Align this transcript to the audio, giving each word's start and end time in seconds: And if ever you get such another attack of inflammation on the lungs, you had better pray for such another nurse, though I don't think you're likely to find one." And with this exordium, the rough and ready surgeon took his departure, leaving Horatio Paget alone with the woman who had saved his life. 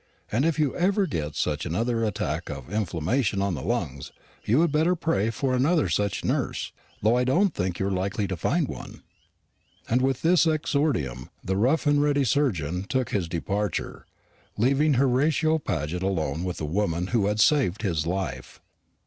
And 0.31 0.45
if 0.45 0.59
ever 0.59 1.01
you 1.03 1.07
get 1.07 1.35
such 1.35 1.63
another 1.63 2.03
attack 2.03 2.49
of 2.49 2.73
inflammation 2.73 3.39
on 3.39 3.53
the 3.53 3.61
lungs, 3.61 4.11
you 4.43 4.61
had 4.61 4.71
better 4.71 4.95
pray 4.95 5.29
for 5.29 5.51
such 5.51 5.59
another 5.59 5.89
nurse, 6.47 6.71
though 7.03 7.15
I 7.15 7.23
don't 7.23 7.53
think 7.53 7.77
you're 7.77 7.91
likely 7.91 8.27
to 8.29 8.35
find 8.35 8.67
one." 8.67 9.03
And 9.87 10.01
with 10.01 10.23
this 10.23 10.47
exordium, 10.47 11.29
the 11.43 11.55
rough 11.55 11.85
and 11.85 12.01
ready 12.01 12.23
surgeon 12.23 12.85
took 12.89 13.11
his 13.11 13.27
departure, 13.29 14.07
leaving 14.57 14.95
Horatio 14.95 15.59
Paget 15.59 16.01
alone 16.01 16.43
with 16.45 16.57
the 16.57 16.65
woman 16.65 17.05
who 17.13 17.27
had 17.27 17.39
saved 17.39 17.83
his 17.83 18.07
life. 18.07 18.59